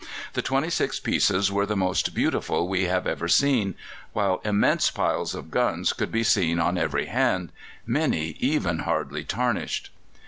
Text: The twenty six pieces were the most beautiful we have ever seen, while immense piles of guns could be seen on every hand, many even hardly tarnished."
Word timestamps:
The 0.33 0.41
twenty 0.41 0.71
six 0.71 0.99
pieces 0.99 1.51
were 1.51 1.67
the 1.67 1.77
most 1.77 2.15
beautiful 2.15 2.67
we 2.67 2.85
have 2.85 3.05
ever 3.05 3.27
seen, 3.27 3.75
while 4.13 4.41
immense 4.43 4.89
piles 4.89 5.35
of 5.35 5.51
guns 5.51 5.93
could 5.93 6.11
be 6.11 6.23
seen 6.23 6.59
on 6.59 6.75
every 6.75 7.05
hand, 7.05 7.51
many 7.85 8.35
even 8.39 8.79
hardly 8.79 9.23
tarnished." 9.23 9.91